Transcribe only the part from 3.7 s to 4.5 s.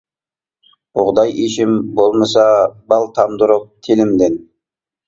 تىلىمدىن.